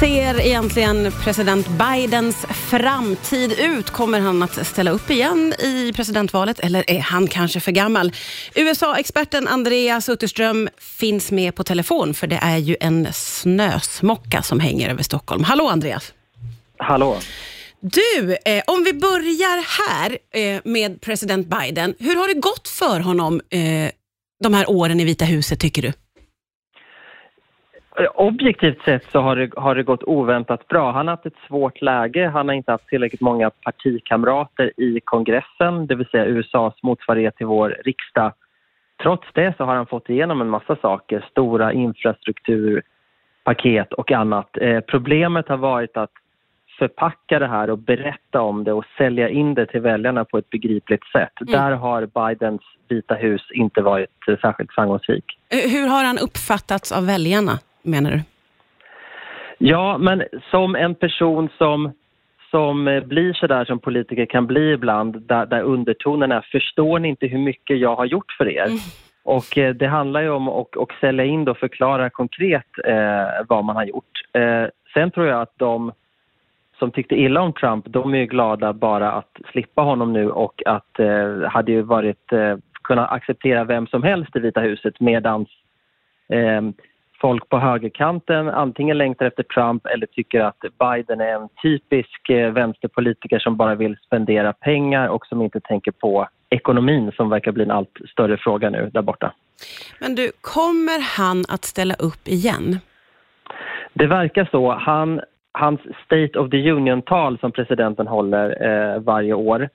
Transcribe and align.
ser 0.00 0.40
egentligen 0.40 1.12
president 1.24 1.66
Bidens 1.68 2.36
framtid 2.70 3.52
ut? 3.52 3.90
Kommer 3.90 4.20
han 4.20 4.42
att 4.42 4.66
ställa 4.66 4.90
upp 4.90 5.10
igen 5.10 5.54
i 5.58 5.92
presidentvalet 5.96 6.60
eller 6.60 6.90
är 6.90 7.00
han 7.00 7.28
kanske 7.28 7.60
för 7.60 7.72
gammal? 7.72 8.12
USA-experten 8.54 9.48
Andreas 9.48 10.08
Utterström 10.08 10.68
finns 10.78 11.30
med 11.30 11.54
på 11.54 11.64
telefon 11.64 12.14
för 12.14 12.26
det 12.26 12.38
är 12.42 12.56
ju 12.56 12.76
en 12.80 13.08
snösmocka 13.12 14.42
som 14.42 14.60
hänger 14.60 14.90
över 14.90 15.02
Stockholm. 15.02 15.44
Hallå 15.44 15.68
Andreas! 15.68 16.12
Hallå! 16.78 17.18
Du, 17.80 18.36
eh, 18.44 18.62
om 18.66 18.84
vi 18.84 18.92
börjar 18.92 19.64
här 19.78 20.18
eh, 20.34 20.60
med 20.64 21.00
president 21.00 21.46
Biden. 21.46 21.94
Hur 21.98 22.16
har 22.16 22.28
det 22.28 22.40
gått 22.40 22.68
för 22.68 23.00
honom 23.00 23.40
eh, 23.50 23.90
de 24.42 24.54
här 24.54 24.70
åren 24.70 25.00
i 25.00 25.04
Vita 25.04 25.24
huset 25.24 25.60
tycker 25.60 25.82
du? 25.82 25.92
Objektivt 28.14 28.82
sett 28.84 29.10
så 29.12 29.20
har 29.20 29.36
det, 29.36 29.50
har 29.56 29.74
det 29.74 29.82
gått 29.82 30.02
oväntat 30.02 30.68
bra. 30.68 30.92
Han 30.92 31.08
har 31.08 31.16
haft 31.16 31.26
ett 31.26 31.46
svårt 31.48 31.82
läge. 31.82 32.28
Han 32.28 32.48
har 32.48 32.54
inte 32.54 32.72
haft 32.72 32.88
tillräckligt 32.88 33.20
många 33.20 33.50
partikamrater 33.50 34.72
i 34.76 35.00
kongressen, 35.04 35.86
det 35.86 35.94
vill 35.94 36.06
säga 36.06 36.24
USAs 36.24 36.82
motsvarighet 36.82 37.36
till 37.36 37.46
vår 37.46 37.76
riksdag. 37.84 38.32
Trots 39.02 39.28
det 39.32 39.54
så 39.56 39.64
har 39.64 39.74
han 39.74 39.86
fått 39.86 40.10
igenom 40.10 40.40
en 40.40 40.48
massa 40.48 40.76
saker, 40.76 41.26
stora 41.30 41.72
infrastrukturpaket 41.72 43.92
och 43.92 44.12
annat. 44.12 44.56
Eh, 44.60 44.80
problemet 44.80 45.48
har 45.48 45.56
varit 45.56 45.96
att 45.96 46.12
förpacka 46.78 47.38
det 47.38 47.46
här 47.46 47.70
och 47.70 47.78
berätta 47.78 48.40
om 48.40 48.64
det 48.64 48.72
och 48.72 48.84
sälja 48.98 49.28
in 49.28 49.54
det 49.54 49.66
till 49.66 49.80
väljarna 49.80 50.24
på 50.24 50.38
ett 50.38 50.50
begripligt 50.50 51.06
sätt. 51.12 51.40
Mm. 51.40 51.52
Där 51.52 51.72
har 51.72 52.06
Bidens 52.06 52.62
Vita 52.88 53.14
hus 53.14 53.42
inte 53.50 53.82
varit 53.82 54.10
särskilt 54.40 54.72
framgångsrik. 54.72 55.24
Hur 55.50 55.88
har 55.88 56.04
han 56.04 56.18
uppfattats 56.18 56.92
av 56.92 57.06
väljarna? 57.06 57.52
Menar 57.86 58.10
du? 58.10 58.20
Ja, 59.58 59.98
men 59.98 60.24
som 60.50 60.74
en 60.74 60.94
person 60.94 61.48
som, 61.58 61.92
som 62.50 62.88
eh, 62.88 63.04
blir 63.04 63.32
så 63.32 63.46
där 63.46 63.64
som 63.64 63.78
politiker 63.78 64.26
kan 64.26 64.46
bli 64.46 64.72
ibland, 64.72 65.22
där, 65.22 65.46
där 65.46 65.62
undertonen 65.62 66.32
är 66.32 66.46
förstår 66.52 66.98
ni 66.98 67.08
inte 67.08 67.26
hur 67.26 67.38
mycket 67.38 67.78
jag 67.78 67.96
har 67.96 68.04
gjort 68.04 68.32
för 68.38 68.48
er? 68.48 68.66
Mm. 68.66 68.78
Och 69.24 69.58
eh, 69.58 69.74
det 69.74 69.86
handlar 69.86 70.20
ju 70.20 70.30
om 70.30 70.48
att 70.48 70.76
och 70.76 70.92
sälja 71.00 71.24
in 71.24 71.48
och 71.48 71.58
förklara 71.58 72.10
konkret 72.10 72.66
eh, 72.84 73.46
vad 73.48 73.64
man 73.64 73.76
har 73.76 73.84
gjort. 73.84 74.12
Eh, 74.32 74.64
sen 74.94 75.10
tror 75.10 75.26
jag 75.26 75.40
att 75.40 75.58
de 75.58 75.92
som 76.78 76.90
tyckte 76.90 77.14
illa 77.14 77.40
om 77.40 77.52
Trump, 77.52 77.84
de 77.88 78.14
är 78.14 78.18
ju 78.18 78.26
glada 78.26 78.72
bara 78.72 79.12
att 79.12 79.36
slippa 79.52 79.82
honom 79.82 80.12
nu 80.12 80.30
och 80.30 80.62
att 80.66 80.98
eh, 80.98 81.42
hade 81.42 81.72
ju 81.72 81.82
varit, 81.82 82.32
eh, 82.32 82.56
kunnat 82.82 83.12
acceptera 83.12 83.64
vem 83.64 83.86
som 83.86 84.02
helst 84.02 84.36
i 84.36 84.38
Vita 84.38 84.60
huset 84.60 85.00
medans 85.00 85.48
eh, 86.28 86.62
folk 87.26 87.48
på 87.48 87.58
högerkanten 87.58 88.48
antingen 88.48 88.98
längtar 88.98 89.26
efter 89.26 89.42
Trump 89.42 89.86
eller 89.86 90.06
tycker 90.06 90.40
att 90.40 90.60
Biden 90.78 91.20
är 91.20 91.34
en 91.34 91.48
typisk 91.62 92.30
eh, 92.30 92.52
vänsterpolitiker 92.52 93.38
som 93.38 93.56
bara 93.56 93.74
vill 93.74 93.96
spendera 94.06 94.52
pengar 94.52 95.08
och 95.08 95.26
som 95.26 95.42
inte 95.42 95.60
tänker 95.60 95.90
på 95.90 96.28
ekonomin 96.50 97.12
som 97.16 97.30
verkar 97.30 97.52
bli 97.52 97.64
en 97.64 97.70
allt 97.70 97.98
större 98.12 98.36
fråga 98.36 98.70
nu 98.70 98.90
där 98.94 99.02
borta. 99.02 99.32
Men 100.00 100.14
du, 100.14 100.32
kommer 100.40 101.18
han 101.18 101.44
att 101.48 101.64
ställa 101.64 101.94
upp 101.94 102.28
igen? 102.28 102.78
Det 103.92 104.06
verkar 104.06 104.48
så. 104.50 104.72
Han, 104.72 105.20
hans 105.52 105.80
State 106.04 106.38
of 106.38 106.50
the 106.50 106.70
Union-tal 106.70 107.38
som 107.38 107.52
presidenten 107.52 108.06
håller 108.06 108.46
eh, 108.68 109.00
varje 109.00 109.34
år 109.34 109.68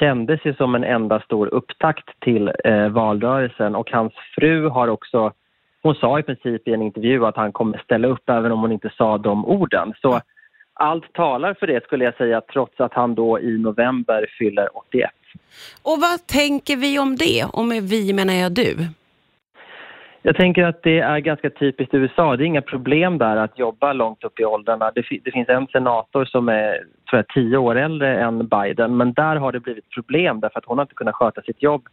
kändes 0.00 0.40
ju 0.44 0.54
som 0.54 0.74
en 0.74 0.84
enda 0.84 1.20
stor 1.20 1.46
upptakt 1.54 2.20
till 2.20 2.52
eh, 2.64 2.88
valrörelsen 2.88 3.74
och 3.74 3.90
hans 3.90 4.12
fru 4.34 4.68
har 4.68 4.88
också 4.88 5.32
hon 5.82 5.94
sa 5.94 6.18
i 6.18 6.22
princip 6.22 6.68
i 6.68 6.72
en 6.72 6.82
intervju 6.82 7.26
att 7.26 7.36
han 7.36 7.52
kommer 7.52 7.78
ställa 7.78 8.08
upp 8.08 8.28
även 8.30 8.52
om 8.52 8.60
hon 8.60 8.72
inte 8.72 8.90
sa 8.96 9.18
de 9.18 9.46
orden. 9.46 9.94
Så 10.02 10.20
allt 10.74 11.12
talar 11.12 11.54
för 11.54 11.66
det 11.66 11.84
skulle 11.84 12.04
jag 12.04 12.16
säga 12.16 12.40
trots 12.40 12.80
att 12.80 12.94
han 12.94 13.14
då 13.14 13.40
i 13.40 13.58
november 13.58 14.26
fyller 14.38 14.76
81. 14.76 15.10
Och 15.82 15.98
vad 16.00 16.26
tänker 16.26 16.76
vi 16.76 16.98
om 16.98 17.16
det? 17.16 17.44
Och 17.52 17.64
med 17.64 17.82
vi 17.82 18.12
menar 18.12 18.34
jag 18.34 18.52
du. 18.52 18.76
Jag 20.24 20.36
tänker 20.36 20.64
att 20.64 20.82
det 20.82 20.98
är 20.98 21.18
ganska 21.18 21.50
typiskt 21.50 21.94
USA. 21.94 22.36
Det 22.36 22.44
är 22.44 22.46
inga 22.46 22.62
problem 22.62 23.18
där 23.18 23.36
att 23.36 23.58
jobba 23.58 23.92
långt 23.92 24.24
upp 24.24 24.40
i 24.40 24.44
åldrarna. 24.44 24.90
Det, 24.94 25.04
det 25.24 25.30
finns 25.30 25.48
en 25.48 25.66
senator 25.66 26.24
som 26.24 26.48
är 26.48 26.72
tror 27.10 27.18
jag, 27.18 27.28
tio 27.28 27.56
år 27.56 27.76
äldre 27.76 28.20
än 28.20 28.46
Biden 28.48 28.96
men 28.96 29.12
där 29.12 29.36
har 29.36 29.52
det 29.52 29.60
blivit 29.60 29.90
problem 29.90 30.40
därför 30.40 30.58
att 30.58 30.64
hon 30.64 30.78
har 30.78 30.84
inte 30.84 30.94
kunnat 30.94 31.14
sköta 31.14 31.42
sitt 31.42 31.62
jobb 31.62 31.88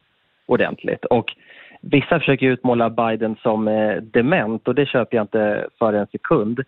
ordentligt. 0.45 1.05
Och 1.05 1.35
Vissa 1.81 2.19
försöker 2.19 2.45
utmåla 2.45 2.89
Biden 2.89 3.35
som 3.41 3.67
eh, 3.67 3.95
dement 3.95 4.67
och 4.67 4.75
det 4.75 4.85
köper 4.85 5.17
jag 5.17 5.23
inte 5.23 5.67
för 5.79 5.93
en 5.93 6.07
sekund. 6.07 6.59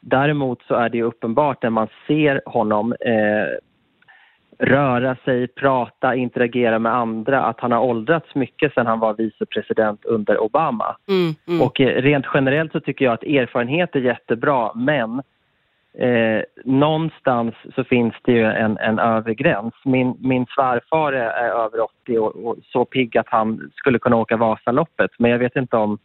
Däremot 0.00 0.62
så 0.62 0.74
är 0.74 0.88
det 0.88 1.02
uppenbart 1.02 1.62
när 1.62 1.70
man 1.70 1.88
ser 2.06 2.42
honom 2.46 2.92
eh, 3.00 3.58
röra 4.58 5.16
sig, 5.24 5.48
prata, 5.48 6.14
interagera 6.14 6.78
med 6.78 6.94
andra 6.94 7.44
att 7.44 7.60
han 7.60 7.72
har 7.72 7.80
åldrats 7.80 8.34
mycket 8.34 8.74
sedan 8.74 8.86
han 8.86 9.00
var 9.00 9.14
vicepresident 9.14 10.04
under 10.04 10.42
Obama. 10.42 10.96
Mm, 11.08 11.34
mm. 11.48 11.62
Och 11.62 11.80
eh, 11.80 12.02
rent 12.02 12.26
generellt 12.34 12.72
så 12.72 12.80
tycker 12.80 13.04
jag 13.04 13.14
att 13.14 13.22
erfarenhet 13.22 13.96
är 13.96 14.00
jättebra 14.00 14.72
men 14.74 15.22
eh, 15.98 16.42
någonstans 16.64 17.54
så 17.74 17.84
finns 17.84 18.14
det 18.22 18.32
ju 18.32 18.44
en, 18.44 18.78
en 18.78 18.98
övre 18.98 19.34
gräns. 19.34 19.74
Min, 19.84 20.16
min 20.20 20.46
svärfar 20.46 21.12
är, 21.12 21.30
är 21.30 21.50
över 21.50 21.80
80 21.80 22.18
och, 22.18 22.36
och, 22.36 22.56
så 22.64 22.84
pigg 22.84 23.18
att 23.18 23.28
han 23.28 23.70
skulle 23.74 23.98
kunna 23.98 24.16
åka 24.16 24.36
Vasaloppet. 24.36 25.10
Men 25.18 25.30
jag 25.30 25.38
vet 25.38 25.56
inte 25.56 25.76
om 25.76 25.98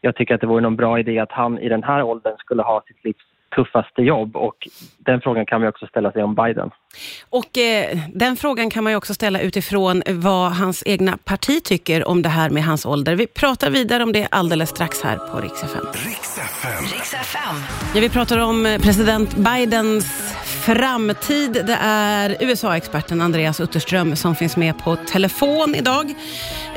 jag 0.00 0.16
tycker 0.16 0.34
att 0.34 0.40
det 0.40 0.46
vore 0.46 0.60
någon 0.60 0.76
bra 0.76 0.98
idé 0.98 1.18
att 1.18 1.32
han 1.32 1.58
i 1.58 1.68
den 1.68 1.82
här 1.82 2.02
åldern 2.02 2.36
skulle 2.38 2.62
ha 2.62 2.82
sitt 2.86 3.04
livs 3.04 3.27
tuffaste 3.56 4.02
jobb 4.02 4.36
och 4.36 4.68
den 4.98 5.20
frågan 5.20 5.46
kan 5.46 5.60
man 5.60 5.68
också 5.68 5.86
ställa 5.86 6.12
sig 6.12 6.22
om 6.22 6.34
Biden. 6.34 6.70
Och 7.30 7.58
eh, 7.58 7.98
den 8.14 8.36
frågan 8.36 8.70
kan 8.70 8.84
man 8.84 8.94
också 8.94 9.14
ställa 9.14 9.40
utifrån 9.40 10.02
vad 10.06 10.52
hans 10.52 10.82
egna 10.86 11.18
parti 11.24 11.64
tycker 11.64 12.08
om 12.08 12.22
det 12.22 12.28
här 12.28 12.50
med 12.50 12.64
hans 12.64 12.86
ålder. 12.86 13.14
Vi 13.14 13.26
pratar 13.26 13.70
vidare 13.70 14.02
om 14.02 14.12
det 14.12 14.28
alldeles 14.30 14.70
strax 14.70 15.02
här 15.02 15.16
på 15.16 15.40
Rix 15.40 15.62
FM. 15.62 15.86
Rix 15.92 17.14
FM. 17.14 17.54
Ja, 17.94 18.00
vi 18.00 18.08
pratar 18.08 18.38
om 18.38 18.78
president 18.82 19.36
Bidens 19.36 20.34
framtid. 20.68 21.52
Det 21.66 21.78
är 21.82 22.36
USA-experten 22.40 23.20
Andreas 23.20 23.60
Utterström 23.60 24.16
som 24.16 24.34
finns 24.34 24.56
med 24.56 24.78
på 24.78 24.96
telefon 24.96 25.74
idag. 25.74 26.06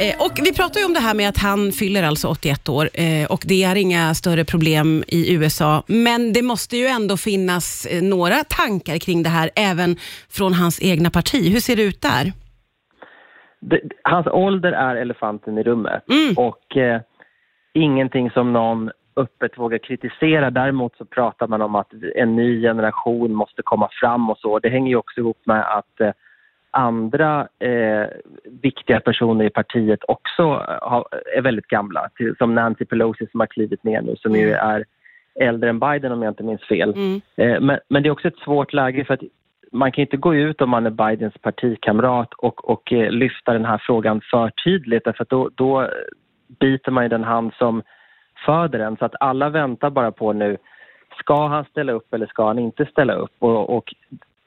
Eh, 0.04 0.26
och 0.26 0.36
vi 0.46 0.52
pratar 0.60 0.86
om 0.86 0.94
det 0.94 1.00
här 1.00 1.14
med 1.14 1.30
att 1.30 1.38
han 1.38 1.72
fyller 1.72 2.04
alltså 2.04 2.28
81 2.28 2.70
år 2.70 2.90
eh, 2.94 3.32
och 3.34 3.44
det 3.48 3.64
är 3.64 3.76
inga 3.76 4.14
större 4.14 4.46
problem 4.46 5.04
i 5.08 5.36
USA. 5.36 5.84
Men 5.88 6.34
det 6.34 6.42
måste 6.42 6.78
ju 6.78 6.88
ändå 6.88 7.18
finnas 7.18 7.86
eh, 7.86 8.04
några 8.04 8.36
tankar 8.60 8.98
kring 8.98 9.24
det 9.24 9.30
här 9.30 9.50
även 9.56 9.96
från 10.38 10.54
hans 10.54 10.84
egna 10.84 11.10
parti. 11.10 11.52
Hur 11.54 11.60
ser 11.60 11.76
det 11.76 11.84
ut 11.84 12.02
där? 12.02 12.26
Det, 13.70 13.80
hans 14.04 14.28
ålder 14.28 14.72
är 14.72 14.96
elefanten 14.96 15.58
i 15.58 15.64
rummet 15.64 16.04
mm. 16.10 16.34
och 16.38 16.78
eh, 16.78 17.02
ingenting 17.74 18.32
som 18.32 18.54
någon 18.54 18.90
öppet 19.16 19.58
vågar 19.58 19.78
kritisera. 19.78 20.50
Däremot 20.50 20.98
så 20.98 21.06
pratar 21.06 21.48
man 21.48 21.62
om 21.62 21.76
att 21.76 21.94
en 22.16 22.36
ny 22.36 22.62
generation 22.62 23.34
måste 23.34 23.62
komma 23.62 23.90
fram 23.92 24.30
och 24.30 24.38
så. 24.38 24.60
Det 24.60 24.70
hänger 24.70 24.90
ju 24.90 24.96
också 24.96 25.20
ihop 25.20 25.42
med 25.44 25.78
att 25.78 26.02
eh, 26.02 26.12
andra 26.72 27.48
eh, 27.60 28.08
viktiga 28.62 29.00
personer 29.00 29.46
i 29.46 29.50
partiet 29.50 30.00
också 30.08 30.44
har, 30.82 31.06
är 31.36 31.42
väldigt 31.42 31.68
gamla. 31.68 32.10
Som 32.38 32.56
Nancy 32.56 32.86
Pelosi 32.86 33.28
som 33.32 33.40
har 33.40 33.48
klivit 33.48 33.84
ner 33.84 34.02
nu, 34.02 34.16
som 34.16 34.32
mm. 34.32 34.42
ju 34.42 34.54
är 34.54 34.86
äldre 35.36 35.70
än 35.70 35.80
Biden 35.80 36.12
om 36.12 36.22
jag 36.22 36.32
inte 36.32 36.44
minns 36.44 36.64
fel. 36.64 36.94
Mm. 36.94 37.22
Eh, 37.36 37.62
men, 37.62 37.80
men, 37.88 38.04
det 38.04 38.10
är 38.10 38.12
också 38.12 38.28
ett 38.28 38.44
svårt 38.44 38.74
läge 38.74 39.06
för 39.06 39.14
att 39.14 39.24
man 39.72 39.92
kan 39.92 40.02
inte 40.02 40.18
gå 40.18 40.36
ut 40.36 40.62
om 40.62 40.70
man 40.70 40.86
är 40.86 40.90
Bidens 40.90 41.38
partikamrat 41.42 42.34
och, 42.34 42.70
och 42.70 42.94
eh, 42.94 43.12
lyfta 43.12 43.54
den 43.54 43.66
här 43.66 43.82
frågan 43.86 44.22
för 44.32 44.50
tydligt 44.50 45.04
därför 45.06 45.24
att 45.24 45.30
då, 45.30 45.50
då 45.56 45.90
biter 46.60 46.92
man 46.92 47.06
i 47.06 47.10
den 47.10 47.24
hand 47.24 47.54
som 47.54 47.84
föder 48.46 48.80
en. 48.80 48.98
Så 48.98 49.06
att 49.06 49.16
alla 49.20 49.50
väntar 49.50 49.90
bara 49.90 50.12
på 50.12 50.34
nu, 50.34 50.58
ska 51.20 51.48
han 51.48 51.66
ställa 51.66 51.92
upp 51.92 52.14
eller 52.14 52.26
ska 52.28 52.48
han 52.48 52.60
inte 52.60 52.86
ställa 52.86 53.14
upp? 53.14 53.36
Och, 53.40 53.78
och 53.78 53.94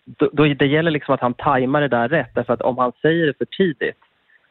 då, 0.05 0.29
då, 0.33 0.45
det 0.45 0.67
gäller 0.67 0.91
liksom 0.91 1.15
att 1.15 1.21
han 1.21 1.35
tajmar 1.35 1.81
det 1.81 1.89
där 1.89 2.09
rätt 2.09 2.35
därför 2.35 2.53
att 2.53 2.63
om 2.63 2.79
han 2.79 2.93
säger 3.03 3.27
det 3.27 3.39
för 3.39 3.45
tidigt 3.45 3.99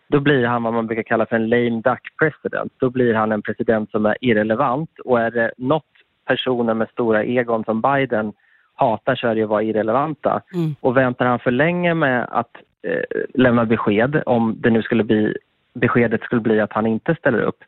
då 0.08 0.20
blir 0.20 0.46
han 0.46 0.64
vad 0.64 0.74
man 0.74 0.88
brukar 0.88 1.04
kalla 1.04 1.26
för 1.26 1.36
en 1.36 1.50
lame 1.50 1.82
duck 1.82 2.08
president. 2.20 2.74
Då 2.78 2.90
blir 2.90 3.14
han 3.14 3.32
en 3.32 3.42
president 3.42 3.92
som 3.92 4.06
är 4.06 4.18
irrelevant 4.22 5.00
och 5.06 5.20
är 5.20 5.32
det 5.32 5.52
något 5.58 5.86
personer 6.26 6.74
med 6.74 6.90
stora 6.90 7.24
egon 7.24 7.64
som 7.64 7.82
Biden 7.82 8.34
hatar 8.76 9.16
så 9.16 9.28
är 9.28 9.36
det 9.36 9.44
att 9.44 9.50
vara 9.50 9.64
irrelevanta. 9.64 10.42
Mm. 10.54 10.76
Och 10.80 10.98
väntar 10.98 11.26
han 11.26 11.40
för 11.40 11.52
länge 11.52 11.94
med 11.94 12.28
att 12.32 12.56
eh, 12.82 13.22
lämna 13.34 13.66
besked, 13.66 14.24
om 14.26 14.56
det 14.58 14.70
nu 14.70 14.82
skulle 14.82 15.04
bli, 15.04 15.38
beskedet 15.74 16.22
skulle 16.22 16.42
bli 16.42 16.60
att 16.60 16.74
han 16.74 16.88
inte 16.88 17.16
ställer 17.16 17.42
upp, 17.42 17.64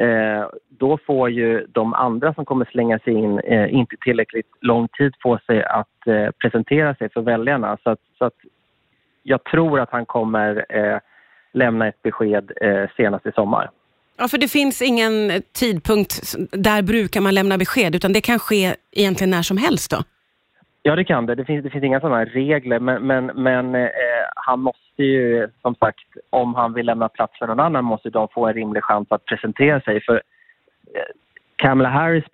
eh, 0.00 0.46
då 0.68 0.98
får 1.06 1.30
ju 1.30 1.66
de 1.66 1.94
andra 1.94 2.34
som 2.34 2.44
kommer 2.44 2.64
slänga 2.64 2.98
sig 2.98 3.12
in 3.12 3.38
eh, 3.38 3.74
inte 3.74 3.96
tillräckligt 4.00 4.48
lång 4.60 4.88
tid 4.88 5.14
på 5.22 5.38
sig 5.46 5.64
att 5.64 6.06
eh, 6.06 6.30
presentera 6.30 6.94
sig 6.94 7.08
för 7.08 7.20
väljarna. 7.20 7.78
Så 7.82 7.90
att, 7.90 8.00
så 8.18 8.24
att 8.24 8.34
jag 9.22 9.44
tror 9.44 9.80
att 9.80 9.90
han 9.90 10.06
kommer 10.06 10.66
eh, 10.68 10.98
lämna 11.52 11.88
ett 11.88 12.02
besked 12.02 12.52
eh, 12.60 12.90
senast 12.96 13.26
i 13.26 13.32
sommar. 13.32 13.70
Ja, 14.18 14.28
för 14.28 14.38
det 14.38 14.48
finns 14.48 14.82
ingen 14.82 15.42
tidpunkt 15.52 16.34
där 16.52 16.82
brukar 16.82 17.20
man 17.20 17.34
lämna 17.34 17.58
besked, 17.58 17.94
utan 17.94 18.12
det 18.12 18.20
kan 18.20 18.38
ske 18.38 18.74
egentligen 18.92 19.30
när 19.30 19.42
som 19.42 19.56
helst 19.56 19.90
då? 19.90 19.96
Ja, 20.82 20.96
det 20.96 21.04
kan 21.04 21.26
det. 21.26 21.34
Det 21.34 21.44
finns, 21.44 21.64
det 21.64 21.70
finns 21.70 21.84
inga 21.84 22.00
sådana 22.00 22.24
regler, 22.24 22.80
men, 22.80 23.06
men, 23.06 23.26
men 23.26 23.74
eh, 23.74 23.88
han 24.36 24.60
måste 24.60 25.02
ju, 25.02 25.48
som 25.62 25.74
sagt, 25.74 26.06
om 26.30 26.54
han 26.54 26.72
vill 26.72 26.86
lämna 26.86 27.08
plats 27.08 27.38
för 27.38 27.46
någon 27.46 27.60
annan 27.60 27.84
måste 27.84 28.10
de 28.10 28.28
få 28.28 28.46
en 28.46 28.54
rimlig 28.54 28.82
chans 28.82 29.06
att 29.10 29.24
presentera 29.24 29.80
sig. 29.80 30.00
För 30.00 30.14
eh, 30.94 31.02
Kamala 31.56 31.88
Harris, 31.88 32.24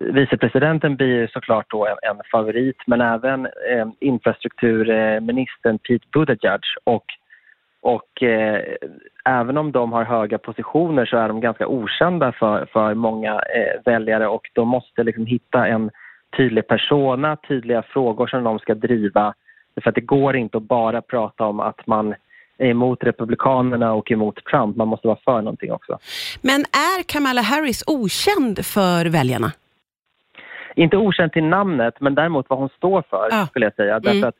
vicepresidenten, 0.00 0.96
blir 0.96 1.26
såklart 1.26 1.70
då 1.70 1.86
en, 1.86 1.96
en 2.02 2.20
favorit, 2.32 2.76
men 2.86 3.00
även 3.00 3.46
eh, 3.46 3.86
infrastrukturministern 4.00 5.78
Pete 5.78 6.06
Buttigieg 6.12 6.60
och 6.84 7.04
och 7.86 8.22
eh, 8.22 8.62
även 9.24 9.56
om 9.56 9.72
de 9.72 9.92
har 9.92 10.04
höga 10.04 10.38
positioner 10.38 11.06
så 11.06 11.16
är 11.16 11.28
de 11.28 11.40
ganska 11.40 11.66
okända 11.66 12.32
för, 12.32 12.66
för 12.72 12.94
många 12.94 13.32
eh, 13.32 13.80
väljare 13.84 14.28
och 14.28 14.50
de 14.52 14.68
måste 14.68 15.04
liksom 15.04 15.26
hitta 15.26 15.66
en 15.66 15.90
tydlig 16.36 16.66
persona, 16.66 17.36
tydliga 17.36 17.82
frågor 17.82 18.26
som 18.26 18.44
de 18.44 18.58
ska 18.58 18.74
driva. 18.74 19.34
För 19.82 19.88
att 19.88 19.94
det 19.94 20.00
går 20.00 20.36
inte 20.36 20.56
att 20.56 20.62
bara 20.62 21.02
prata 21.02 21.44
om 21.44 21.60
att 21.60 21.86
man 21.86 22.14
är 22.58 22.66
emot 22.66 23.04
Republikanerna 23.04 23.92
och 23.92 24.10
emot 24.10 24.44
Trump. 24.44 24.76
Man 24.76 24.88
måste 24.88 25.06
vara 25.06 25.18
för 25.24 25.42
någonting 25.42 25.72
också. 25.72 25.98
Men 26.42 26.60
är 26.60 27.02
Kamala 27.02 27.40
Harris 27.40 27.84
okänd 27.86 28.66
för 28.66 29.04
väljarna? 29.06 29.52
Inte 30.74 30.96
okänd 30.96 31.32
till 31.32 31.44
namnet, 31.44 31.94
men 32.00 32.14
däremot 32.14 32.46
vad 32.48 32.58
hon 32.58 32.68
står 32.68 33.02
för, 33.10 33.28
ah. 33.32 33.46
skulle 33.46 33.66
jag 33.66 33.74
säga. 33.74 34.00
Därför 34.00 34.16
mm. 34.16 34.28
att 34.28 34.36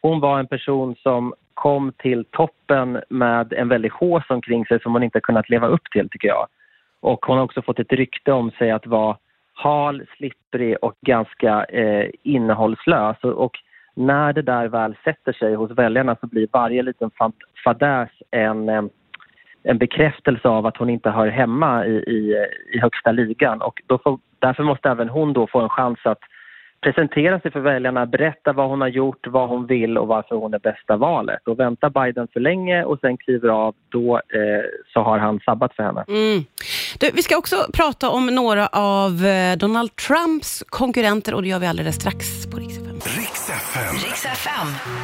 hon 0.00 0.20
var 0.20 0.38
en 0.38 0.46
person 0.46 0.96
som 1.02 1.34
kom 1.54 1.92
till 1.98 2.24
toppen 2.24 3.00
med 3.08 3.52
en 3.52 3.68
väldig 3.68 3.90
hås 3.90 4.24
omkring 4.28 4.66
sig 4.66 4.80
som 4.80 4.92
hon 4.92 5.02
inte 5.02 5.20
kunnat 5.20 5.48
leva 5.50 5.66
upp 5.66 5.90
till, 5.92 6.08
tycker 6.08 6.28
jag. 6.28 6.46
Och 7.00 7.26
hon 7.26 7.36
har 7.36 7.44
också 7.44 7.62
fått 7.62 7.78
ett 7.78 7.92
rykte 7.92 8.32
om 8.32 8.50
sig 8.50 8.70
att 8.70 8.86
vara 8.86 9.16
hal, 9.52 10.06
slipprig 10.16 10.76
och 10.82 10.94
ganska 11.00 11.64
eh, 11.64 12.10
innehållslös. 12.22 13.16
Och, 13.22 13.32
och, 13.44 13.56
när 13.96 14.32
det 14.32 14.42
där 14.42 14.68
väl 14.68 14.96
sätter 15.04 15.32
sig 15.32 15.54
hos 15.54 15.70
väljarna 15.70 16.16
så 16.20 16.26
blir 16.26 16.48
varje 16.52 16.82
liten 16.82 17.10
fadäs 17.64 18.10
en, 18.30 18.68
eh, 18.68 18.82
en 19.62 19.78
bekräftelse 19.78 20.48
av 20.48 20.66
att 20.66 20.76
hon 20.76 20.90
inte 20.90 21.10
hör 21.10 21.28
hemma 21.28 21.86
i, 21.86 21.90
i, 21.90 22.32
eh, 22.32 22.76
i 22.76 22.80
högsta 22.80 23.12
ligan. 23.12 23.62
Och 23.62 23.82
då 23.86 23.98
får, 23.98 24.18
därför 24.38 24.62
måste 24.62 24.88
även 24.88 25.08
hon 25.08 25.32
då 25.32 25.46
få 25.46 25.60
en 25.60 25.68
chans 25.68 25.98
att 26.04 26.20
presentera 26.80 27.40
sig 27.40 27.50
för 27.50 27.60
väljarna, 27.60 28.06
berätta 28.06 28.52
vad 28.52 28.68
hon 28.68 28.80
har 28.80 28.88
gjort, 28.88 29.26
vad 29.26 29.48
hon 29.48 29.66
vill 29.66 29.98
och 29.98 30.08
varför 30.08 30.36
hon 30.36 30.54
är 30.54 30.58
bästa 30.58 30.96
valet. 30.96 31.46
Och 31.46 31.60
väntar 31.60 31.90
Biden 31.90 32.28
för 32.32 32.40
länge 32.40 32.84
och 32.84 32.98
sen 33.00 33.16
kliver 33.16 33.48
av, 33.48 33.74
då 33.88 34.16
eh, 34.16 34.64
så 34.92 35.00
har 35.00 35.18
han 35.18 35.40
sabbat 35.40 35.74
för 35.74 35.82
henne. 35.82 36.04
Mm. 36.08 36.44
Du, 37.00 37.10
vi 37.14 37.22
ska 37.22 37.36
också 37.36 37.56
prata 37.72 38.10
om 38.10 38.26
några 38.26 38.66
av 38.66 39.24
eh, 39.24 39.56
Donald 39.58 39.96
Trumps 39.96 40.64
konkurrenter 40.68 41.34
och 41.34 41.42
det 41.42 41.48
gör 41.48 41.58
vi 41.58 41.66
alldeles 41.66 41.94
strax 41.94 42.46
på 42.50 42.56
Riksdagen. 42.56 42.85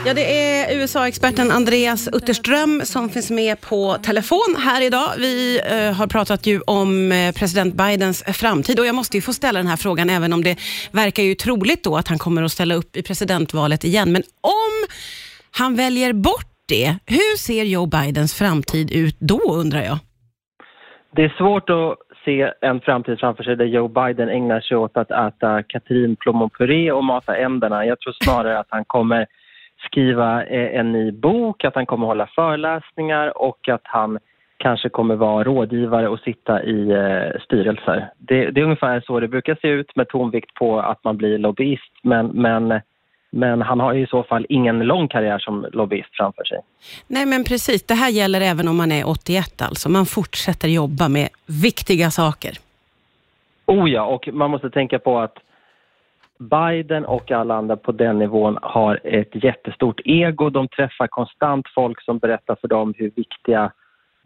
Ja, 0.07 0.15
det 0.15 0.53
är 0.53 0.79
USA-experten 0.79 1.51
Andreas 1.51 2.09
Utterström 2.13 2.81
som 2.85 3.09
finns 3.09 3.31
med 3.31 3.61
på 3.61 3.97
telefon 4.03 4.57
här 4.59 4.81
idag. 4.83 5.09
Vi 5.19 5.61
eh, 5.71 5.93
har 5.93 6.07
pratat 6.07 6.47
ju 6.47 6.61
om 6.67 7.13
eh, 7.13 7.33
president 7.33 7.75
Bidens 7.75 8.23
framtid 8.23 8.81
och 8.81 8.87
jag 8.87 8.95
måste 8.95 9.17
ju 9.17 9.21
få 9.21 9.33
ställa 9.33 9.59
den 9.59 9.67
här 9.67 9.77
frågan 9.77 10.11
även 10.11 10.33
om 10.33 10.45
det 10.45 10.57
verkar 10.93 11.23
ju 11.23 11.35
troligt 11.35 11.85
då 11.85 11.97
att 11.97 12.09
han 12.09 12.19
kommer 12.19 12.43
att 12.43 12.53
ställa 12.53 12.75
upp 12.75 12.97
i 12.97 13.03
presidentvalet 13.03 13.85
igen. 13.85 14.13
Men 14.13 14.23
om 14.41 14.89
han 15.51 15.77
väljer 15.77 16.13
bort 16.13 16.53
det, 16.69 16.97
hur 17.07 17.37
ser 17.37 17.65
Joe 17.65 17.87
Bidens 17.87 18.35
framtid 18.35 18.91
ut 18.91 19.17
då 19.21 19.41
undrar 19.55 19.83
jag? 19.83 19.99
Det 21.17 21.23
är 21.23 21.35
svårt 21.39 21.71
att 21.71 21.99
se 22.25 22.53
en 22.61 22.81
framtid 22.81 23.21
framför 23.21 23.45
sig 23.45 23.57
där 23.57 23.65
Joe 23.65 23.89
Biden 23.89 24.29
ägnar 24.29 24.61
sig 24.61 24.77
åt 24.77 24.97
att 24.97 25.11
äta 25.11 25.63
katrinplommonpuré 25.63 26.93
och 26.93 27.05
mata 27.05 27.37
änderna. 27.37 27.87
Jag 27.87 28.01
tror 28.01 28.15
snarare 28.25 28.59
att 28.59 28.67
han 28.69 28.85
kommer 28.85 29.27
skriva 29.87 30.45
eh, 30.45 30.81
en 30.81 30.93
ny 30.93 31.13
bok, 31.13 31.65
att 31.65 31.75
han 31.75 31.87
kommer 31.87 32.07
hålla 32.07 32.27
föreläsningar 32.27 33.43
och 33.43 33.69
att 33.69 33.83
han 33.85 34.19
kanske 34.57 34.89
kommer 34.89 35.17
vara 35.17 35.45
rådgivare 35.45 36.09
och 36.09 36.21
sitta 36.21 36.63
i 36.63 36.91
eh, 36.91 37.41
styrelser. 37.41 38.11
Det, 38.19 38.51
det, 38.51 38.61
är 38.61 38.65
ungefär 38.65 39.01
så 39.07 39.21
det 39.21 39.29
brukar 39.29 39.59
se 39.63 39.69
ut 39.69 39.97
med 39.97 40.09
tonvikt 40.09 40.55
på 40.55 40.81
att 40.81 41.05
man 41.05 41.17
blir 41.17 41.39
lobbyist. 41.39 41.93
Men, 42.03 42.27
men 42.27 42.81
men 43.35 43.63
han 43.63 43.81
har 43.81 43.95
i 43.95 44.07
så 44.07 44.23
fall 44.23 44.47
ingen 44.49 44.79
lång 44.79 45.09
karriär 45.09 45.39
som 45.39 45.67
lobbyist 45.73 46.17
framför 46.17 46.45
sig. 46.45 46.59
Nej 47.07 47.27
men 47.27 47.45
precis, 47.45 47.87
det 47.87 47.95
här 47.95 48.11
gäller 48.11 48.41
även 48.41 48.69
om 48.69 48.77
man 48.77 48.93
är 48.93 49.09
81 49.09 49.63
alltså. 49.63 49.89
Man 49.89 50.07
fortsätter 50.07 50.69
jobba 50.69 51.09
med 51.09 51.29
viktiga 51.63 52.11
saker. 52.11 52.53
Oh 53.67 53.91
ja, 53.91 54.05
och 54.05 54.29
man 54.33 54.51
måste 54.51 54.71
tänka 54.71 54.99
på 54.99 55.19
att 55.19 55.39
Biden 56.39 57.05
och 57.05 57.31
alla 57.31 57.55
andra 57.55 57.77
på 57.77 57.93
den 57.93 58.19
nivån 58.19 58.59
har 58.63 59.01
ett 59.05 59.45
jättestort 59.45 60.01
ego. 60.05 60.51
De 60.51 60.69
träffar 60.69 61.07
konstant 61.07 61.67
folk 61.75 62.03
som 62.03 62.19
berättar 62.19 62.57
för 62.61 62.69
dem 62.69 62.95
hur 62.97 63.11
viktiga 63.17 63.73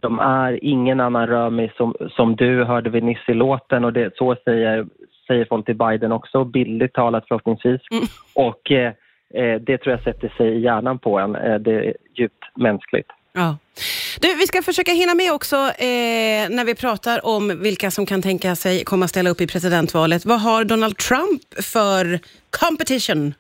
de 0.03 0.19
är. 0.19 0.65
Ingen 0.65 1.01
annan 1.01 1.27
rör 1.27 1.51
mig 1.51 1.73
som, 1.77 1.95
som 2.11 2.37
du, 2.37 2.65
hörde 2.65 2.91
vi 2.91 3.01
nyss 3.01 3.29
i 3.29 3.35
låten. 3.35 3.85
Och 3.85 3.93
det, 3.93 4.17
så 4.17 4.37
säger 4.45 4.87
säger 5.27 5.45
folk 5.45 5.67
till 5.67 5.77
Biden 5.77 6.13
också, 6.13 6.45
bildligt 6.45 6.95
talat 6.95 7.25
förhoppningsvis. 7.29 7.81
Mm. 7.91 8.05
Och 8.35 8.71
eh, 8.71 8.93
eh, 9.35 9.61
det 9.61 9.79
tror 9.79 9.93
jag 9.95 10.03
sätter 10.03 10.29
sig 10.29 10.49
i 10.49 10.61
hjärnan 10.61 10.99
på 10.99 11.19
en. 11.19 11.37
Eh, 11.37 11.59
det 11.59 11.73
är 11.73 11.95
djupt 12.15 12.45
mänskligt. 12.57 13.09
Ja. 13.33 13.57
Du, 14.21 14.35
vi 14.35 14.47
ska 14.47 14.63
försöka 14.63 14.93
hinna 14.93 15.15
med 15.15 15.33
också 15.33 15.57
eh, 15.57 16.49
när 16.51 16.65
vi 16.65 16.75
pratar 16.75 17.27
om 17.27 17.63
vilka 17.63 17.91
som 17.91 18.07
kan 18.07 18.23
tänka 18.23 18.57
sig 18.57 18.85
komma 18.85 19.09
ställa 19.09 19.31
upp 19.31 19.41
i 19.41 19.47
presidentvalet. 19.47 20.27
Vad 20.27 20.41
har 20.41 20.65
Donald 20.65 20.97
Trump 20.97 21.43
för 21.65 22.19
competition? 22.61 23.35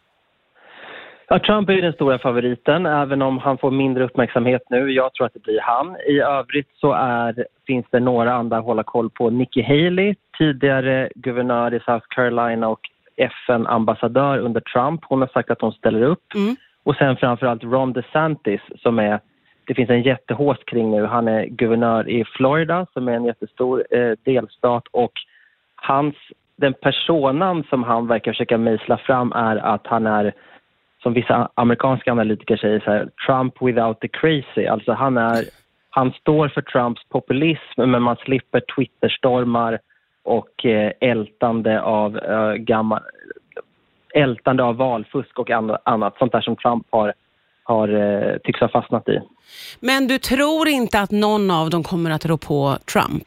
Ja, 1.28 1.38
Trump 1.38 1.68
är 1.68 1.82
den 1.82 1.92
stora 1.92 2.18
favoriten, 2.18 2.86
även 2.86 3.22
om 3.22 3.38
han 3.38 3.58
får 3.58 3.70
mindre 3.70 4.04
uppmärksamhet 4.04 4.62
nu. 4.70 4.92
Jag 4.92 5.14
tror 5.14 5.26
att 5.26 5.34
det 5.34 5.42
blir 5.42 5.60
han. 5.60 5.96
I 6.06 6.20
övrigt 6.20 6.70
så 6.74 6.92
är, 6.92 7.46
finns 7.66 7.86
det 7.90 8.00
några 8.00 8.34
andra 8.34 8.58
att 8.58 8.64
hålla 8.64 8.82
koll 8.82 9.10
på. 9.10 9.30
Nikki 9.30 9.62
Haley, 9.62 10.14
tidigare 10.38 11.08
guvernör 11.14 11.74
i 11.74 11.80
South 11.80 12.06
Carolina 12.08 12.68
och 12.68 12.80
FN-ambassadör 13.16 14.38
under 14.38 14.60
Trump. 14.60 15.00
Hon 15.04 15.20
har 15.20 15.28
sagt 15.28 15.50
att 15.50 15.60
hon 15.60 15.72
ställer 15.72 16.02
upp. 16.02 16.34
Mm. 16.34 16.56
Och 16.82 16.96
sen 16.96 17.16
framförallt 17.16 17.64
Ron 17.64 17.92
DeSantis 17.92 18.60
som 18.76 18.98
är 18.98 19.20
det 19.66 19.74
finns 19.74 19.90
en 19.90 20.02
jättehås 20.02 20.58
kring 20.66 20.90
nu. 20.90 21.04
Han 21.04 21.28
är 21.28 21.46
guvernör 21.46 22.08
i 22.08 22.24
Florida 22.24 22.86
som 22.92 23.08
är 23.08 23.12
en 23.12 23.24
jättestor 23.24 23.84
eh, 23.90 24.12
delstat 24.24 24.84
och 24.90 25.12
hans, 25.76 26.14
den 26.56 26.74
personan 26.74 27.64
som 27.70 27.82
han 27.82 28.06
verkar 28.06 28.32
försöka 28.32 28.58
mejsla 28.58 28.96
fram 28.96 29.32
är 29.32 29.56
att 29.56 29.86
han 29.86 30.06
är 30.06 30.32
som 31.06 31.12
vissa 31.12 31.48
amerikanska 31.54 32.12
analytiker 32.12 32.56
säger 32.56 32.80
så 32.80 32.90
här, 32.90 33.08
Trump 33.26 33.62
without 33.62 34.00
the 34.00 34.08
crazy. 34.08 34.66
Alltså 34.66 34.92
han, 34.92 35.16
är, 35.16 35.44
han 35.90 36.12
står 36.12 36.48
för 36.48 36.62
Trumps 36.62 37.04
populism 37.08 37.80
men 37.90 38.02
man 38.02 38.16
slipper 38.16 38.60
Twitterstormar 38.60 39.78
och 40.24 40.64
eh, 40.66 40.92
ältande 41.00 41.82
av 41.82 42.18
eh, 42.18 42.54
gammal, 42.54 43.02
ältande 44.14 44.62
av 44.62 44.76
valfusk 44.76 45.38
och 45.38 45.50
annat, 45.84 46.18
sånt 46.18 46.32
där 46.32 46.40
som 46.40 46.56
Trump 46.56 46.86
har, 46.90 47.12
har 47.64 47.88
eh, 47.88 48.36
tycks 48.44 48.60
ha 48.60 48.68
fastnat 48.68 49.08
i. 49.08 49.20
Men 49.80 50.06
du 50.06 50.18
tror 50.18 50.68
inte 50.68 51.00
att 51.00 51.10
någon 51.10 51.50
av 51.50 51.70
dem 51.70 51.82
kommer 51.82 52.10
att 52.10 52.26
rå 52.26 52.36
på 52.36 52.76
Trump? 52.92 53.26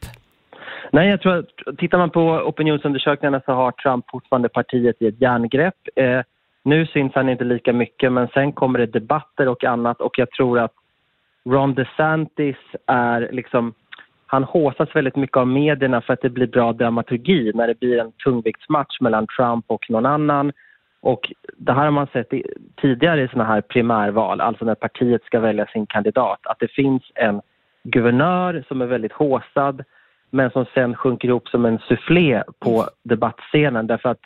Nej, 0.92 1.10
jag 1.10 1.22
tror 1.22 1.38
att 1.38 1.78
tittar 1.78 1.98
man 1.98 2.10
på 2.10 2.22
opinionsundersökningarna 2.22 3.42
så 3.46 3.52
har 3.52 3.72
Trump 3.72 4.06
fortfarande 4.12 4.50
partiet 4.50 5.02
i 5.02 5.08
ett 5.08 5.22
järngrepp. 5.22 5.76
Eh, 5.96 6.22
nu 6.64 6.86
syns 6.86 7.16
han 7.16 7.30
inte 7.30 7.44
lika 7.44 7.74
mycket, 7.74 8.12
men 8.12 8.28
sen 8.28 8.52
kommer 8.52 8.80
det 8.80 8.86
debatter 8.86 9.48
och 9.48 9.64
annat 9.64 10.02
och 10.02 10.20
jag 10.20 10.32
tror 10.32 10.60
att 10.60 10.74
Ron 11.46 11.74
DeSantis 11.74 12.58
är 12.86 13.30
liksom... 13.32 13.74
Han 14.32 14.44
håsas 14.44 14.96
väldigt 14.96 15.16
mycket 15.16 15.38
av 15.38 15.48
medierna 15.48 16.02
för 16.02 16.14
att 16.14 16.22
det 16.22 16.30
blir 16.30 16.48
bra 16.48 16.74
dramaturgi 16.74 17.52
när 17.56 17.68
det 17.68 17.80
blir 17.80 18.00
en 18.00 18.12
tungviktsmatch 18.12 19.02
mellan 19.02 19.28
Trump 19.38 19.66
och 19.68 19.90
någon 19.90 20.06
annan. 20.06 20.52
Och 21.02 21.34
det 21.58 21.74
här 21.74 21.84
har 21.84 21.92
man 21.92 22.08
sett 22.08 22.34
i, 22.34 22.44
tidigare 22.82 23.24
i 23.24 23.28
såna 23.28 23.44
här 23.44 23.62
primärval, 23.62 24.42
alltså 24.42 24.66
när 24.66 24.76
partiet 24.76 25.24
ska 25.24 25.40
välja 25.40 25.66
sin 25.66 25.88
kandidat, 25.88 26.40
att 26.44 26.60
det 26.60 26.72
finns 26.72 27.04
en 27.16 27.42
guvernör 27.84 28.64
som 28.68 28.82
är 28.82 28.86
väldigt 28.86 29.14
håsad 29.14 29.84
men 30.30 30.52
som 30.52 30.66
sen 30.74 30.96
sjunker 30.96 31.28
ihop 31.28 31.48
som 31.48 31.66
en 31.66 31.80
soufflé 31.80 32.44
på 32.60 32.86
debattscenen 33.04 33.88
därför 33.88 34.10
att 34.10 34.22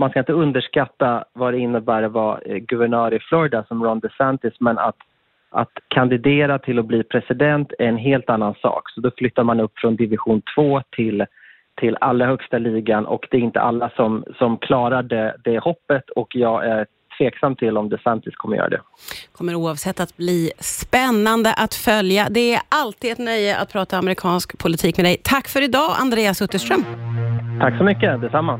man 0.00 0.10
ska 0.10 0.18
inte 0.18 0.32
underskatta 0.32 1.24
vad 1.32 1.54
det 1.54 1.58
innebär 1.58 2.02
att 2.02 2.12
vara 2.12 2.38
eh, 2.40 2.56
guvernör 2.56 3.14
i 3.14 3.18
Florida 3.20 3.64
som 3.68 3.84
Ron 3.84 4.00
DeSantis 4.00 4.54
men 4.60 4.78
att, 4.78 4.96
att 5.50 5.72
kandidera 5.88 6.58
till 6.58 6.78
att 6.78 6.86
bli 6.86 7.02
president 7.02 7.72
är 7.78 7.86
en 7.86 7.96
helt 7.96 8.30
annan 8.30 8.54
sak. 8.62 8.90
Så 8.90 9.00
då 9.00 9.10
flyttar 9.18 9.44
man 9.44 9.60
upp 9.60 9.72
från 9.74 9.96
division 9.96 10.42
2 10.54 10.82
till, 10.96 11.26
till 11.80 11.96
allra 12.00 12.26
högsta 12.26 12.58
ligan 12.58 13.06
och 13.06 13.26
det 13.30 13.36
är 13.36 13.40
inte 13.40 13.60
alla 13.60 13.90
som, 13.96 14.24
som 14.38 14.58
klarar 14.58 15.02
det, 15.02 15.36
det 15.44 15.58
hoppet 15.58 16.10
och 16.10 16.36
jag 16.36 16.66
är 16.66 16.86
tveksam 17.18 17.56
till 17.56 17.76
om 17.76 17.88
DeSantis 17.88 18.34
kommer 18.36 18.56
göra 18.56 18.68
det. 18.68 18.80
kommer 19.32 19.54
oavsett 19.54 20.00
att 20.00 20.16
bli 20.16 20.50
spännande 20.58 21.54
att 21.56 21.74
följa. 21.74 22.28
Det 22.30 22.54
är 22.54 22.60
alltid 22.68 23.12
ett 23.12 23.18
nöje 23.18 23.56
att 23.56 23.72
prata 23.72 23.98
amerikansk 23.98 24.58
politik 24.58 24.96
med 24.96 25.06
dig. 25.06 25.16
Tack 25.24 25.48
för 25.48 25.62
idag, 25.62 25.90
Andreas 26.00 26.42
Utterström. 26.42 26.84
Tack 27.60 27.78
så 27.78 27.84
mycket, 27.84 28.20
detsamma. 28.20 28.58